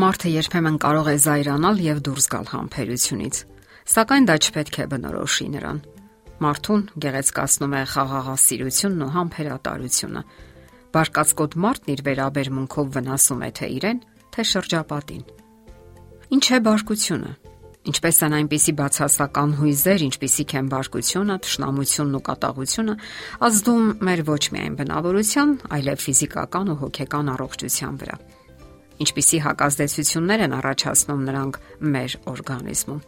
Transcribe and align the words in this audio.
Մարդը 0.00 0.30
երբեմն 0.32 0.76
կարող 0.80 1.08
է 1.10 1.14
զայրանալ 1.20 1.80
եւ 1.84 1.98
դուրս 2.06 2.26
գալ 2.32 2.46
համբերությունից, 2.50 3.40
սակայն 3.92 4.28
դա 4.30 4.36
չպետք 4.40 4.78
է 4.80 4.86
բնորոշի 4.92 5.46
նրան։ 5.54 5.80
Մարդուն 6.40 6.84
գեղեցկացնում 7.04 7.74
է 7.76 7.82
խաղաղասիրությունն 7.90 9.04
ու 9.04 9.10
համբերատարությունը։ 9.16 10.22
Բարկացկոտ 10.96 11.58
մարդն 11.66 11.92
իր 11.92 12.04
վերաբերմունքով 12.08 12.88
վնասում 12.96 13.44
է 13.44 13.50
թե 13.60 13.70
իրեն, 13.76 14.02
թե 14.30 14.46
շրջապատին։ 14.54 15.22
Ինչ 16.40 16.44
է 16.48 16.58
բարկությունը։ 16.70 17.32
Ինչպես 17.90 18.16
են 18.24 18.34
այնպիսի 18.40 18.72
բացասական 18.80 19.54
հույզեր, 19.60 20.00
ինչպիսիք 20.08 20.50
են 20.60 20.66
բարկությունը, 20.70 21.36
թշնամությունն 21.44 22.18
ու 22.20 22.24
կատաղությունը, 22.30 22.98
ազդում 23.50 23.86
մեր 24.08 24.26
ոչ 24.30 24.44
միայն 24.56 24.74
բնավորության, 24.80 25.56
այլև 25.80 26.04
ֆիզիկական 26.08 26.70
ու 26.76 26.78
հոգեկան 26.84 27.32
առողջության 27.36 28.04
վրա 28.04 28.20
ինչպիսի 29.00 29.38
հակազդեցություններ 29.46 30.42
են 30.46 30.56
առաջացնում 30.60 31.22
նրանք 31.30 31.58
մեր 31.94 32.16
օրգանիզմում։ 32.30 33.00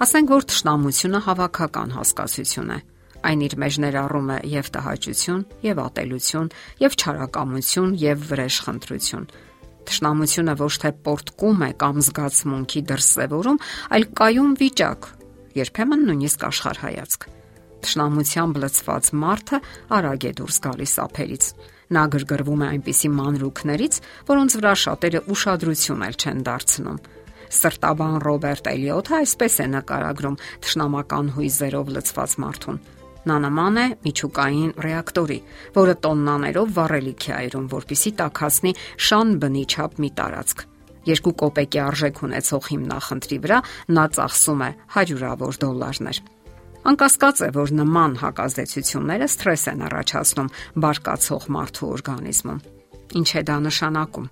Ասենք 0.00 0.30
որ 0.32 0.46
թշնամությունը 0.50 1.20
հավաքական 1.26 1.90
հասկացություն 1.96 2.70
է։ 2.72 2.78
Այն 3.20 3.40
իր 3.44 3.54
մեջ 3.60 3.74
ներառում 3.84 4.30
է 4.32 4.38
եւ 4.48 4.68
տհաճություն, 4.74 5.42
եւ 5.60 5.80
ատելություն, 5.84 6.46
եւ 6.80 6.94
չարակամություն, 7.00 7.90
եւ 8.00 8.22
վրեժխնդրություն։ 8.30 9.26
Թշնամությունը 9.90 10.54
ոչ 10.60 10.72
թե 10.80 10.90
պորտկում 11.04 11.64
է 11.66 11.70
կամ 11.80 12.00
զգացմունքի 12.06 12.80
դրսևորում, 12.90 13.60
այլ 13.96 14.04
կայուն 14.20 14.54
վիճակ, 14.60 15.08
երբեմն 15.60 16.02
նույնիսկ 16.08 16.46
աշխարհայացք։ 16.48 17.28
Թշնամությամբ 17.80 18.60
լցված 18.60 19.12
մարդը 19.20 19.60
արագ 20.00 20.24
է 20.30 20.32
դուրս 20.40 20.58
գալիս 20.64 20.94
ափերից 21.04 21.44
Նա 21.90 22.04
գրգռվում 22.14 22.60
է 22.62 22.66
այնպիսի 22.70 23.08
մանրուքներից, 23.16 23.96
որոնց 24.30 24.56
վրա 24.60 24.74
շատերը 24.84 25.20
ուշադրություն 25.34 26.04
էլ 26.06 26.16
չեն 26.20 26.44
դարձնում։ 26.46 27.00
Սրտաբան 27.50 28.16
Ռոբերտ 28.22 28.70
Էլիոթը 28.70 29.14
այսպես 29.18 29.54
է 29.58 29.66
նկարագրում 29.74 30.40
թշնամական 30.62 31.30
հույզերով 31.34 31.92
լցված 31.96 32.36
մարդուն։ 32.46 32.78
Նա 33.20 33.36
նման 33.44 33.80
է 33.80 33.86
միջուկային 34.06 34.70
ռեակտորի, 34.86 35.38
որը 35.76 35.94
տոննաներով 36.06 36.70
վառելիք 36.78 37.26
է 37.26 37.32
այրում, 37.40 37.66
որpիսի 37.74 38.12
տակածնի 38.20 38.72
շան 39.10 39.34
բնի 39.42 39.64
չափ 39.74 39.98
մի 40.00 40.10
տարածք։ 40.20 40.64
Երկու 41.10 41.34
կոպեկի 41.42 41.80
արժեք 41.90 42.22
ունեցող 42.30 42.70
հիմնախնդրի 42.70 43.38
վրա 43.44 43.58
նա 43.98 44.04
ծախսում 44.16 44.64
է 44.64 44.70
հարյուրավոր 44.94 45.60
դոլարներ։ 45.64 46.22
Անկասկած 46.80 47.40
է, 47.44 47.48
որ 47.52 47.72
նման 47.76 48.12
հակազդեցությունները 48.22 49.26
սթրես 49.28 49.64
են 49.68 49.82
առաջացնում 49.84 50.52
բարկացող 50.80 51.42
մարդու 51.56 51.88
օրգանիզմում։ 51.94 52.60
Ինչ 53.20 53.28
է 53.36 53.42
դա 53.50 53.56
նշանակում։ 53.66 54.30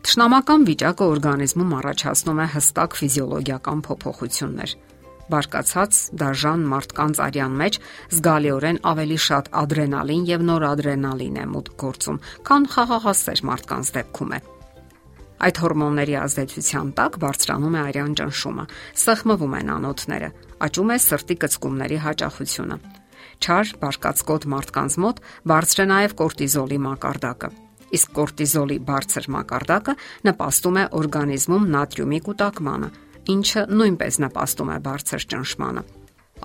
Տշնամական 0.00 0.62
վիճակը 0.70 1.08
օրգանիզմում 1.12 1.74
առաջացնում 1.80 2.40
է 2.40 2.46
հստակ 2.54 2.96
ֆիզիոլոգիական 3.00 3.82
փոփոխություններ։ 3.84 4.72
Բարկացած 5.30 5.98
դաժան 6.20 6.62
մարդկանց 6.70 7.20
արյան 7.26 7.58
մեջ 7.60 7.76
զգալիորեն 8.16 8.78
ավելի 8.90 9.18
շատ 9.28 9.50
ադրենալին 9.60 10.24
եւ 10.30 10.46
նորադրենալին 10.48 11.36
է 11.36 11.44
մուտք 11.52 11.76
գործում, 11.84 12.18
քան 12.48 12.66
խաղաղասեր 12.74 13.42
մարդկանց 13.50 13.92
դեպքում 14.00 14.32
է։ 14.34 14.40
Այդ 15.40 15.60
հորմոնների 15.64 16.16
ազդեցության 16.20 16.88
տակ 16.98 17.20
բարձրանում 17.20 17.76
է 17.76 17.80
արյան 17.80 18.16
ճնշումը, 18.20 18.64
սեղմվում 19.04 19.54
են 19.60 19.70
անոթները, 19.76 20.30
աճում 20.66 20.90
է 20.94 20.96
սրտի 21.04 21.36
կծկումների 21.44 21.98
հաճախությունը։ 22.04 22.76
Չար 23.40 23.70
բարկացկոտ 23.80 24.46
մարդկանց 24.52 24.96
մոտ 25.00 25.20
բարձր 25.50 25.80
է 25.80 25.86
նաև 25.90 26.14
կորտիզոլի 26.20 26.78
մակարդակը։ 26.86 27.50
Իսկ 27.96 28.12
կորտիզոլի 28.18 28.76
բարձր 28.90 29.28
մակարդակը 29.34 29.94
նպաստում 30.28 30.76
է 30.80 30.84
օրգանիզմում 31.00 31.64
նատրիումի 31.74 32.20
կուտակմանը, 32.28 32.90
ինչը 33.34 33.64
նույնպես 33.80 34.20
նպաստում 34.26 34.70
է 34.70 34.78
բարձր 34.90 35.26
ճնշմանը։ 35.32 35.82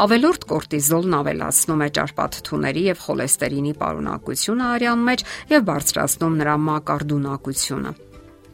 Ավելորդ 0.06 0.48
կորտիզոլն 0.50 1.14
ավելացնում 1.20 1.84
է 1.86 1.88
ճարպաթթուների 1.96 2.82
եւ 2.90 3.04
խոլեստերինի 3.06 3.74
պարունակությունը 3.84 4.66
արյան 4.76 5.06
մեջ 5.12 5.24
եւ 5.56 5.70
բարձրացնում 5.70 6.36
նրա 6.42 6.56
մակարդունակությունը 6.66 7.94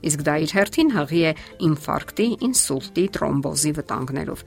իսկ 0.07 0.23
դա 0.27 0.35
իր 0.45 0.53
հերթին 0.57 0.89
հղի 0.95 1.21
է 1.21 1.33
ինֆարկտի, 1.67 2.27
ինսուլտի, 2.47 3.05
տրոմբոզի 3.17 3.71
վտանգներով։ 3.77 4.43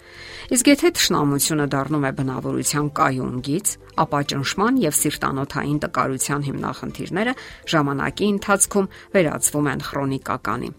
Իսկ 0.55 0.71
եթե 0.75 0.91
թշնամությունը 0.99 1.67
դառնում 1.75 2.05
է 2.05 2.13
բնավորության 2.19 2.89
կայուն 2.99 3.39
գիծ, 3.49 3.73
ապա 4.05 4.21
ճնշման 4.35 4.81
եւ 4.85 4.99
սիրտանոթային 4.99 5.79
տկարության 5.85 6.45
հիմնախնդիրները 6.49 7.35
ժամանակի 7.75 8.27
ընթացքում 8.35 8.91
վերածվում 9.15 9.71
են 9.75 9.85
քրոնիկականի։ 9.89 10.71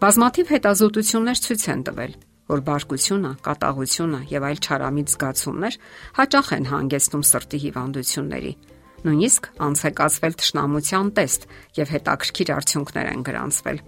Բազմաթիվ 0.00 0.50
հետազոտություններ 0.56 1.40
ցույց 1.44 1.64
են 1.70 1.80
տվել, 1.90 2.12
որ 2.50 2.60
բարկությունը, 2.66 3.32
կատաղությունը 3.44 4.20
եւ 4.32 4.46
այլ 4.48 4.60
չարամիտ 4.64 5.12
զգացումներ 5.12 5.74
հաճախ 6.18 6.48
են 6.56 6.68
հանգեցնում 6.70 7.24
սրտի 7.30 7.58
հիվանդությունների 7.68 8.52
Նույնիսկ 9.00 9.46
անց 9.64 9.80
է 9.80 9.90
կացվել 9.96 10.34
ճշնամության 10.40 11.10
տեստ 11.16 11.48
եւ 11.80 11.92
հետաքրքիր 11.94 12.52
արդյունքներ 12.56 13.10
են 13.10 13.26
գրանցվել։ 13.30 13.78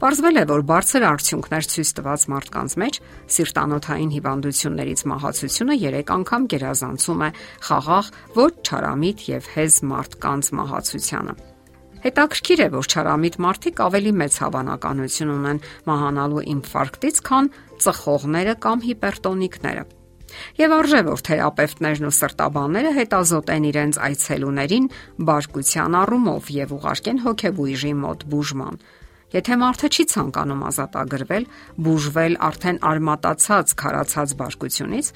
Պարզվել 0.00 0.38
է, 0.38 0.44
որ 0.50 0.62
բարձր 0.70 1.04
արդյունքներ 1.06 1.66
ցույց 1.70 1.90
տված 1.98 2.24
մարդկանց 2.34 2.76
մեջ 2.82 2.98
սիրտանոթային 3.34 4.12
հիվանդություններից 4.14 5.00
մահացությունը 5.10 5.76
3 5.84 6.12
անգամ 6.14 6.46
գերազանցում 6.54 7.24
է 7.24 7.30
խաղաղ, 7.68 8.12
ոչ 8.38 8.52
չարամիտ 8.64 9.26
եւ 9.30 9.50
հեզ 9.54 9.74
մարդկանց 9.94 10.50
մահացությանը։ 10.60 11.34
Հետաքրքիր 12.04 12.60
է, 12.60 12.68
որ 12.74 12.88
չարամիտ 12.92 13.36
մարդիկ 13.40 13.78
ավելի 13.80 14.12
մեծ 14.20 14.34
հավանականություն 14.44 15.34
ունեն 15.34 15.60
մահանալու 15.88 16.42
ինֆարկտից, 16.54 17.20
քան 17.24 17.52
ծխողները 17.80 18.54
կամ 18.60 18.84
հիպերտոնիկները։ 18.84 19.84
Եվ 20.60 20.74
արժե 20.78 21.00
որ 21.08 21.22
թերապևտներն 21.28 22.08
ու 22.08 22.14
սրտաբանները 22.18 22.92
հետազոտեն 22.98 23.68
իրենց 23.70 24.00
այցելուներին 24.08 24.88
բարկության 25.30 25.96
առումով 26.00 26.50
եւ 26.54 26.74
ուղարկեն 26.78 27.22
հոգեբույժի 27.24 27.94
մոտ 28.04 28.26
բուժման։ 28.34 28.78
Եթե 29.34 29.54
մարդը 29.58 29.88
չի 29.90 30.04
ցանկանում 30.14 30.60
ազատագրվել, 30.70 31.46
բուժվել 31.84 32.36
արդեն 32.48 32.78
արմատացած 32.90 33.74
քարացած 33.82 34.34
բարկությունից, 34.40 35.06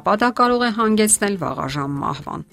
ապա 0.00 0.14
դա 0.22 0.30
կարող 0.40 0.64
է 0.64 0.70
հանգեցնել 0.80 1.40
վաղաժամ 1.44 1.98
մահվան։ 2.06 2.46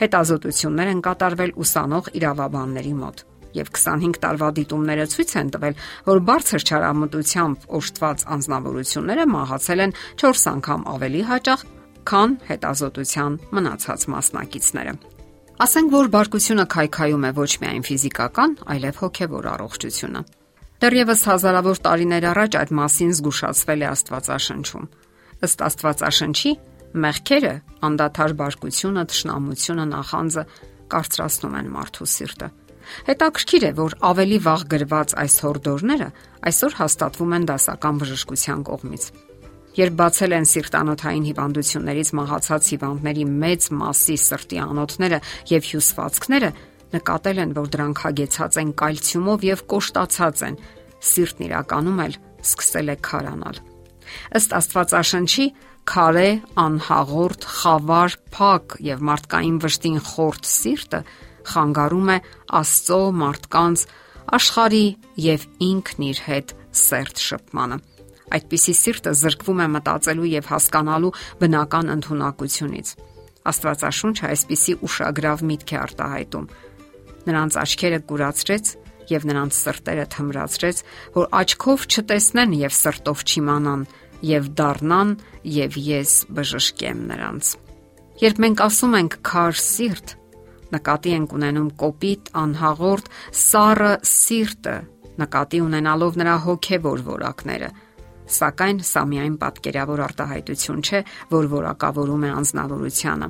Հետազոտություններ 0.00 0.94
են 0.94 1.02
կատարվել 1.04 1.58
ուսանող 1.60 2.14
իրավաբանների 2.16 2.94
մոտ 3.04 3.29
եւ 3.56 3.70
25 3.74 4.20
տարվա 4.24 4.48
դիտումները 4.58 5.06
ցույց 5.14 5.34
են 5.40 5.52
տվել, 5.54 5.78
որ 6.10 6.22
բարձր 6.30 6.66
չարամտությամբ 6.70 7.68
օժտված 7.80 8.24
անznավորությունները 8.36 9.24
մահացել 9.34 9.84
են 9.86 9.94
4 10.24 10.44
անգամ 10.54 10.80
ավելի 10.94 11.22
հաճախ, 11.30 11.64
քան 12.10 12.30
հետազոտության 12.50 13.38
մնացած 13.54 14.00
մասնակիցները։ 14.14 14.94
Ասենք 15.60 15.88
որ 15.92 16.06
բարկությունը 16.14 16.64
քայքայում 16.72 17.24
է 17.28 17.30
ոչ 17.36 17.50
միայն 17.60 17.82
ֆիզիկական, 17.84 18.52
այլև 18.72 19.00
հոգեվոր 19.04 19.48
առողջությունը։ 19.50 20.22
Դեռևս 20.80 21.22
հազարավոր 21.28 21.80
տարիներ 21.84 22.24
առաջ 22.30 22.56
այդ 22.60 22.70
մասին 22.78 23.10
զգուշացվել 23.18 23.84
է 23.84 23.88
Աստվածաշնչում։ 23.90 24.86
Ըստ 25.44 25.64
Աստվածաշնչի, 25.66 26.52
մեղքերը, 27.04 27.52
անդադար 27.90 28.34
բարկությունը, 28.40 29.04
թշնամությունը, 29.12 29.84
նախանձը 29.90 30.44
կարծրացնում 30.90 31.58
են 31.60 31.68
մարդու 31.76 32.08
սիրտը։ 32.14 32.48
Հետաքրքիր 33.08 33.66
է, 33.70 33.72
որ 33.80 33.96
ավելի 34.10 34.38
վաղ 34.46 34.62
գրված 34.74 35.14
այս 35.24 35.34
հորդորները 35.44 36.08
այսօր 36.50 36.76
հաստատվում 36.80 37.34
են 37.36 37.46
դասական 37.50 38.00
բժշկության 38.00 38.64
կողմից։ 38.70 39.04
Երբ 39.80 39.94
բացել 40.00 40.32
են 40.34 40.46
սիրտանոթային 40.50 41.26
հիվանդություններից 41.30 42.08
մահացած 42.18 42.68
հիվանդների 42.74 43.24
մեծ 43.30 43.66
մասի 43.80 44.16
սրտի 44.18 44.58
անոթները 44.64 45.18
եւ 45.50 45.68
հյուսվածքները, 45.70 46.50
նկատել 46.90 47.40
են, 47.44 47.54
որ 47.60 47.70
դրանք 47.70 48.02
հագեցած 48.04 48.58
են 48.60 48.72
կալցիումով 48.80 49.46
եւ 49.46 49.62
կոշտացած 49.70 50.42
են։ 50.50 50.58
Սիրտն 51.10 51.46
իրականում 51.46 52.00
էլ 52.04 52.16
սկսել 52.50 52.90
է 52.90 52.96
քարանալ։ 53.06 53.60
Ըստ 54.40 54.54
Աստվածաշնչի, 54.58 55.46
քարե, 55.90 56.28
անհաղորդ, 56.60 57.46
խավար, 57.60 58.16
փակ 58.34 58.76
եւ 58.90 59.04
մարդկային 59.06 59.58
վշտին 59.64 59.98
խորտ 60.10 60.50
սիրտը 60.50 61.00
խանգարում 61.50 62.10
է 62.14 62.16
Աստծո 62.60 63.00
մարդկանց 63.20 63.84
աշխարի 64.40 64.84
եւ 65.24 65.46
ինքն 65.66 66.04
իր 66.10 66.20
հետ 66.26 66.52
սերտ 66.80 67.22
շփմանը։ 67.26 67.78
Այդպիսի 68.30 68.74
սիրտը 68.78 69.12
զրկվում 69.20 69.60
է 69.60 69.66
մտածելու 69.74 70.28
եւ 70.30 70.50
հասկանալու 70.50 71.14
բնական 71.40 71.90
ընտունակությունից։ 71.96 72.92
Աստվածաշունչը 73.50 74.28
այսպիսի 74.30 74.76
ուշագրավ 74.86 75.42
միտք 75.50 75.72
է 75.74 75.78
արտահայտում։ 75.80 76.46
Նրանց 77.30 77.56
աչքերը 77.64 78.00
կուրացրեց 78.10 78.70
եւ 79.10 79.26
նրանց 79.30 79.56
սրտերը 79.60 80.06
թմրացրեց, 80.14 80.82
որ 81.16 81.26
աչքով 81.40 81.86
չտեսնեն 81.90 82.54
եւ 82.60 82.76
սրտով 82.78 83.24
չիմանան 83.26 83.82
եւ 84.30 84.48
դառնան 84.60 85.12
եւ 85.56 85.78
ես 85.90 86.14
բժշկեմ 86.36 87.02
նրանց։ 87.10 87.52
Երբ 88.20 88.40
մենք 88.44 88.62
ասում 88.66 88.96
ենք 89.00 89.14
քար 89.26 89.60
սիրտ, 89.64 90.14
նկատի 90.74 91.12
ենք 91.18 91.34
ունենում 91.40 91.68
կոպիտ, 91.80 92.32
անհաղորդ, 92.40 93.12
սառը 93.40 93.92
սիրտը, 94.10 94.76
նկատի 95.20 95.60
ունենալով 95.66 96.18
նրա 96.20 96.34
հոգեվոր 96.46 97.04
որակները։ 97.10 97.70
Սակայն 98.30 98.80
սա 98.86 99.02
միայն 99.10 99.36
պատկերավոր 99.42 100.02
արտահայտություն 100.06 100.82
չէ, 100.86 101.00
որ 101.34 101.48
որակավորում 101.50 102.26
է 102.26 102.32
անznավորությունը։ 102.40 103.28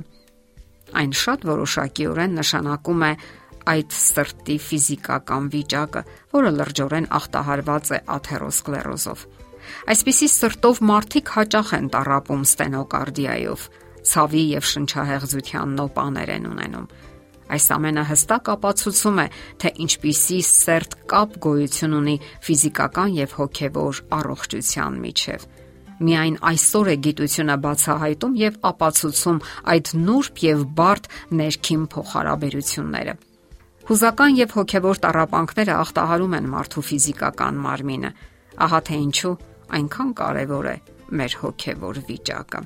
Այն 1.01 1.13
շատ 1.21 1.45
որոշակիորեն 1.49 2.35
նշանակում 2.37 3.05
է 3.07 3.11
այդ 3.71 3.95
սրտի 3.97 4.57
ֆիզիկական 4.67 5.47
վիճակը, 5.53 6.01
որը 6.35 6.51
լրջորեն 6.57 7.07
ախտահարված 7.17 7.91
է 7.91 7.99
աթերոսկլերոզով։ 8.15 9.25
Այսպիսի 9.93 10.27
սրտով 10.35 10.81
մարդիկ 10.89 11.31
հաճախ 11.37 11.73
են 11.77 11.87
տարապում 11.93 12.45
ստենոկարդիայով, 12.49 13.65
ցավի 14.11 14.43
եւ 14.51 14.67
շնչահեղձության 14.71 15.75
նոպաներ 15.81 16.31
են 16.35 16.47
ունենում։ 16.51 16.87
Այս 17.51 17.65
ամենը 17.75 18.03
հստակ 18.11 18.51
ապացուցում 18.55 19.17
է, 19.21 19.25
թե 19.61 19.71
ինչպիսի 19.85 20.37
սերտ 20.47 20.93
կապ 21.11 21.33
գոյություն 21.45 21.97
ունի 21.97 22.15
ֆիզիկական 22.47 23.17
եւ 23.17 23.35
հոգեվոր 23.41 23.99
առողջության 24.17 25.01
միջև։ 25.05 25.49
Միայն 26.01 26.37
այսօր 26.49 26.87
է 26.91 26.95
գիտությունը 27.05 27.57
բացահայտում 27.61 28.37
եւ 28.41 28.55
ապացուցում 28.71 29.41
այդ 29.75 29.91
նուրբ 30.07 30.41
եւ 30.47 30.63
բարդ 30.79 31.09
ներքին 31.41 31.83
փոխհարաբերությունները։ 31.93 33.15
Հուզական 33.91 34.35
եւ 34.39 34.57
հոգեվոր 34.57 35.01
տարապանքները 35.05 35.77
ախտահարում 35.77 36.35
են 36.41 36.51
մարդու 36.55 36.85
ֆիզիկական 36.89 37.63
մարմինը։ 37.67 38.11
Ահա 38.65 38.83
թե 38.89 38.99
ինչու 39.05 39.37
այնքան 39.77 40.13
կարևոր 40.21 40.69
է 40.71 40.77
մեր 41.21 41.41
հոգեվոր 41.41 42.05
վիճակը։ 42.09 42.61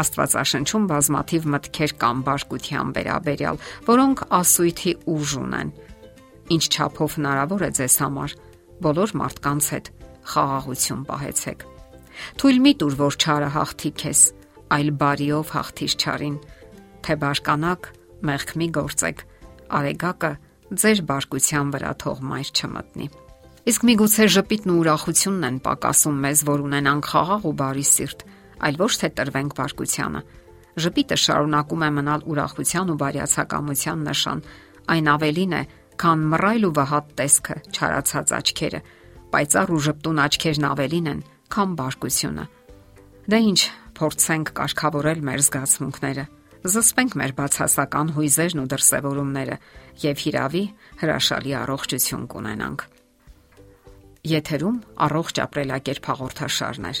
Աստվածաշնչում 0.00 0.84
բազմաթիվ 0.90 1.48
մտքեր 1.54 1.94
կան 2.00 2.20
բարկության 2.26 2.92
վերաբերյալ, 2.96 3.56
որոնք 3.90 4.22
ասույթի 4.38 4.92
ուժ 5.10 5.34
ունեն։ 5.40 5.72
Ինչ 6.50 6.64
չափով 6.70 7.16
հնարավոր 7.18 7.64
է 7.66 7.70
ձեզ 7.80 7.96
համար 8.04 8.36
բոլոր 8.80 9.14
մարդկանց 9.20 9.70
հետ 9.74 9.90
խաղաղություն 10.30 11.02
պահեցեք։ 11.10 11.64
Թույլ 12.40 12.58
մի 12.64 12.72
տուր, 12.80 12.94
որ 13.00 13.16
չարը 13.20 13.48
հաղթի 13.56 13.90
քեզ, 14.00 14.20
այլ 14.76 14.90
բարիով 15.00 15.52
հաղթիր 15.56 15.94
չարին, 16.00 16.36
թե 17.04 17.16
բարկանաք, 17.20 17.88
մեղք 18.30 18.50
մի 18.60 18.68
գործեք, 18.76 19.24
արեգակը 19.80 20.32
ձեր 20.70 21.00
բարկության 21.10 21.72
վրա 21.74 21.92
թող 22.02 22.20
մայր 22.30 22.50
չմտնի։ 22.60 23.06
Իսկ 23.70 23.86
միգուցե 23.90 24.26
ժպիտն 24.34 24.70
ու 24.72 24.78
ուրախությունն 24.80 25.46
են 25.50 25.56
պակասում 25.64 26.20
մեզ, 26.24 26.42
որ 26.48 26.62
ունենանք 26.66 27.08
խաղաղ 27.10 27.42
ու 27.50 27.56
բարի 27.60 27.86
սիրտ, 27.90 28.22
այլ 28.68 28.80
ոչ 28.80 28.92
թե 29.00 29.08
տրվենք 29.20 29.54
բարկությանը։ 29.60 30.20
Ժպիտը 30.80 31.16
շարունակում 31.24 31.84
է 31.86 31.90
մնալ 31.98 32.26
ուրախության 32.30 32.90
ու 32.90 32.98
բարյացակամության 33.00 34.04
նշան։ 34.10 34.42
Այն 34.90 35.10
ավելին 35.14 35.54
է, 35.60 35.62
քան 36.00 36.26
մռայլ 36.32 36.66
ու 36.70 36.74
վհատ 36.80 37.06
տեսքը, 37.20 37.56
չարացած 37.74 38.34
աչքերը։ 38.40 38.80
Պայծառ 39.30 39.70
ու 39.70 39.82
ժպտուն 39.86 40.20
աչքերն 40.24 40.68
ավելին 40.70 41.10
են, 41.10 41.24
քան 41.50 41.74
բարկությունը։ 41.80 42.44
Դե 43.30 43.38
ինչ, 43.50 43.60
փորձենք 44.00 44.52
կարգավորել 44.60 45.20
մեր 45.30 45.42
զգացմունքները 45.50 46.24
զսպենք 46.60 47.14
մեր 47.16 47.32
բացասական 47.38 48.10
հույզերն 48.16 48.60
ու 48.60 48.68
դրսևորումները 48.68 49.54
եւ 50.02 50.24
հիրավի 50.24 50.64
հրաշալի 51.00 51.54
առողջություն 51.60 52.26
կունենանք։ 52.34 52.84
Եթերում 54.28 54.76
առողջ 55.06 55.40
ապրելակերպ 55.46 56.10
հաղորդաշարներ։ 56.10 57.00